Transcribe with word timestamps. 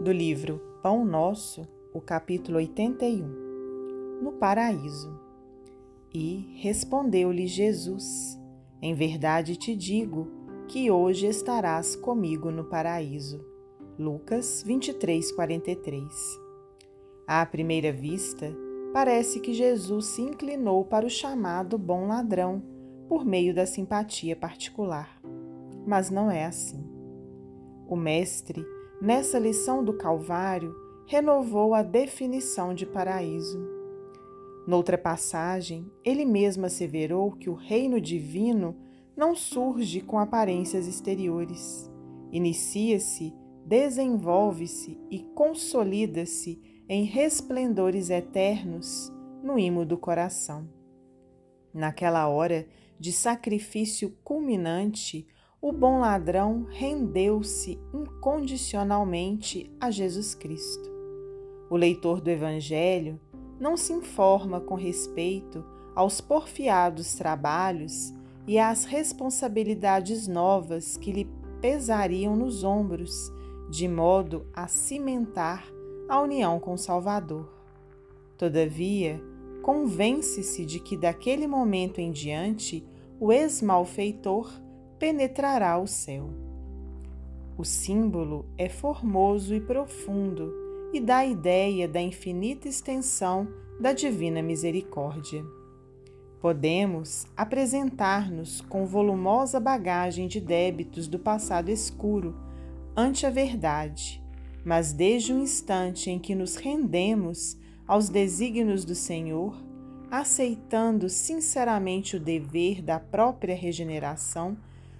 do 0.00 0.12
livro 0.12 0.60
Pão 0.82 1.04
Nosso, 1.04 1.66
o 1.92 2.00
capítulo 2.00 2.58
81 2.58 4.20
No 4.22 4.32
Paraíso. 4.32 5.18
E 6.12 6.54
respondeu-lhe 6.60 7.46
Jesus: 7.46 8.38
Em 8.80 8.94
verdade 8.94 9.56
te 9.56 9.74
digo 9.74 10.28
que 10.68 10.90
hoje 10.90 11.26
estarás 11.26 11.96
comigo 11.96 12.50
no 12.50 12.64
paraíso. 12.64 13.44
Lucas 13.98 14.62
23, 14.66 15.32
43. 15.32 16.04
À 17.26 17.44
primeira 17.46 17.92
vista, 17.92 18.54
parece 18.92 19.40
que 19.40 19.54
Jesus 19.54 20.06
se 20.06 20.22
inclinou 20.22 20.84
para 20.84 21.06
o 21.06 21.10
chamado 21.10 21.78
bom 21.78 22.06
ladrão 22.06 22.62
por 23.08 23.24
meio 23.24 23.54
da 23.54 23.64
simpatia 23.64 24.36
particular. 24.36 25.20
Mas 25.86 26.10
não 26.10 26.30
é 26.30 26.44
assim. 26.44 26.84
O 27.88 27.96
Mestre 27.96 28.64
nessa 29.00 29.38
lição 29.38 29.84
do 29.84 29.92
Calvário, 29.92 30.74
renovou 31.06 31.74
a 31.74 31.82
definição 31.82 32.74
de 32.74 32.84
paraíso. 32.84 33.58
Noutra 34.66 34.98
passagem, 34.98 35.90
ele 36.04 36.24
mesmo 36.24 36.66
asseverou 36.66 37.30
que 37.32 37.48
o 37.48 37.54
reino 37.54 38.00
divino 38.00 38.76
não 39.16 39.34
surge 39.34 40.00
com 40.00 40.18
aparências 40.18 40.88
exteriores. 40.88 41.90
Inicia-se, 42.32 43.32
desenvolve-se 43.64 45.00
e 45.10 45.20
consolida-se 45.34 46.60
em 46.88 47.04
resplendores 47.04 48.10
eternos 48.10 49.12
no 49.42 49.58
imo 49.58 49.84
do 49.84 49.96
coração. 49.96 50.68
Naquela 51.72 52.28
hora 52.28 52.66
de 52.98 53.12
sacrifício 53.12 54.16
culminante, 54.24 55.26
o 55.68 55.72
bom 55.72 55.98
ladrão 55.98 56.64
rendeu-se 56.70 57.76
incondicionalmente 57.92 59.68
a 59.80 59.90
Jesus 59.90 60.32
Cristo. 60.32 60.88
O 61.68 61.76
leitor 61.76 62.20
do 62.20 62.30
Evangelho 62.30 63.18
não 63.58 63.76
se 63.76 63.92
informa 63.92 64.60
com 64.60 64.76
respeito 64.76 65.64
aos 65.92 66.20
porfiados 66.20 67.16
trabalhos 67.16 68.14
e 68.46 68.60
às 68.60 68.84
responsabilidades 68.84 70.28
novas 70.28 70.96
que 70.96 71.10
lhe 71.10 71.28
pesariam 71.60 72.36
nos 72.36 72.62
ombros, 72.62 73.32
de 73.68 73.88
modo 73.88 74.46
a 74.54 74.68
cimentar 74.68 75.66
a 76.08 76.20
união 76.20 76.60
com 76.60 76.74
o 76.74 76.78
Salvador. 76.78 77.52
Todavia, 78.38 79.20
convence-se 79.62 80.64
de 80.64 80.78
que 80.78 80.96
daquele 80.96 81.48
momento 81.48 81.98
em 81.98 82.12
diante 82.12 82.86
o 83.18 83.32
ex-malfeitor 83.32 84.64
penetrará 84.98 85.78
o 85.78 85.86
céu. 85.86 86.30
O 87.56 87.64
símbolo 87.64 88.46
é 88.58 88.68
formoso 88.68 89.54
e 89.54 89.60
profundo 89.60 90.52
e 90.92 91.00
dá 91.00 91.18
a 91.18 91.26
ideia 91.26 91.88
da 91.88 92.00
infinita 92.00 92.68
extensão 92.68 93.48
da 93.80 93.92
divina 93.92 94.42
misericórdia. 94.42 95.44
Podemos 96.40 97.26
apresentar-nos 97.36 98.60
com 98.60 98.86
volumosa 98.86 99.58
bagagem 99.58 100.28
de 100.28 100.40
débitos 100.40 101.08
do 101.08 101.18
passado 101.18 101.70
escuro 101.70 102.36
ante 102.94 103.26
a 103.26 103.30
verdade, 103.30 104.22
mas 104.64 104.92
desde 104.92 105.32
o 105.32 105.38
instante 105.38 106.10
em 106.10 106.18
que 106.18 106.34
nos 106.34 106.56
rendemos 106.56 107.58
aos 107.86 108.08
desígnios 108.08 108.84
do 108.84 108.94
Senhor, 108.94 109.56
aceitando 110.10 111.08
sinceramente 111.08 112.16
o 112.16 112.20
dever 112.20 112.82
da 112.82 112.98
própria 112.98 113.54
regeneração, 113.54 114.56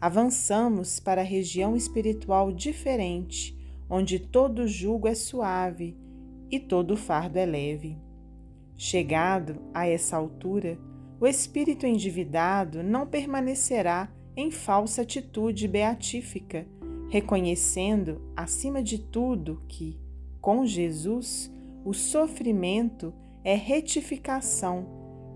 avançamos 0.00 1.00
para 1.00 1.20
a 1.20 1.24
região 1.24 1.76
espiritual 1.76 2.52
diferente, 2.52 3.58
onde 3.90 4.18
todo 4.18 4.68
jugo 4.68 5.08
é 5.08 5.14
suave 5.14 5.96
e 6.50 6.60
todo 6.60 6.96
fardo 6.96 7.38
é 7.38 7.46
leve. 7.46 7.98
Chegado 8.76 9.60
a 9.74 9.86
essa 9.86 10.16
altura, 10.16 10.78
o 11.20 11.26
espírito 11.26 11.84
endividado 11.84 12.82
não 12.82 13.06
permanecerá 13.06 14.08
em 14.36 14.52
falsa 14.52 15.02
atitude 15.02 15.66
beatífica, 15.66 16.64
reconhecendo, 17.10 18.22
acima 18.36 18.82
de 18.82 18.98
tudo, 18.98 19.62
que, 19.66 19.98
com 20.40 20.64
Jesus, 20.64 21.52
o 21.84 21.92
sofrimento 21.92 23.12
é 23.42 23.54
retificação 23.54 24.86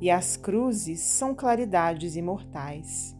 e 0.01 0.11
as 0.11 0.37
cruzes 0.37 1.01
são 1.01 1.35
claridades 1.35 2.15
imortais. 2.15 3.17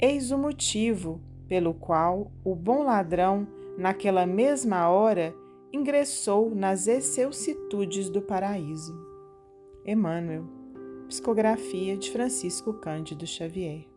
Eis 0.00 0.30
o 0.30 0.38
motivo 0.38 1.20
pelo 1.48 1.74
qual 1.74 2.30
o 2.44 2.54
bom 2.54 2.84
ladrão, 2.84 3.48
naquela 3.76 4.24
mesma 4.26 4.88
hora, 4.88 5.34
ingressou 5.72 6.54
nas 6.54 6.86
excelsitudes 6.86 8.08
do 8.08 8.22
paraíso. 8.22 8.96
Emmanuel, 9.84 10.44
Psicografia 11.08 11.96
de 11.96 12.12
Francisco 12.12 12.74
Cândido 12.74 13.26
Xavier. 13.26 13.87